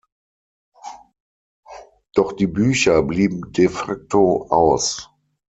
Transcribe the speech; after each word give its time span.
Doch 2.15 2.31
die 2.33 2.47
Bücher 2.47 3.03
blieben 3.03 3.51
de 3.53 3.69
facto 3.69 4.47
aus. 4.49 5.11